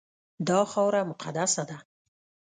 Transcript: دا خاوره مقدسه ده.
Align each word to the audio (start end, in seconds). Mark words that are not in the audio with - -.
دا 0.47 0.59
خاوره 0.71 1.01
مقدسه 1.11 1.63
ده. 1.69 1.77